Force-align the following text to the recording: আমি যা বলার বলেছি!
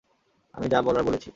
আমি 0.53 0.67
যা 0.69 0.79
বলার 0.81 1.03
বলেছি! 1.03 1.29